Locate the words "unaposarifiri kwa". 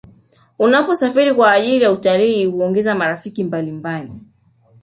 0.59-1.51